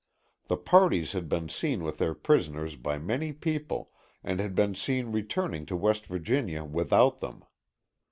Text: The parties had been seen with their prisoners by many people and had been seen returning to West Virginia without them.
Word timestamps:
The 0.47 0.57
parties 0.57 1.11
had 1.11 1.29
been 1.29 1.47
seen 1.47 1.83
with 1.83 1.99
their 1.99 2.15
prisoners 2.15 2.75
by 2.75 2.97
many 2.97 3.31
people 3.31 3.91
and 4.23 4.39
had 4.39 4.55
been 4.55 4.73
seen 4.73 5.11
returning 5.11 5.63
to 5.67 5.75
West 5.75 6.07
Virginia 6.07 6.63
without 6.63 7.19
them. 7.19 7.43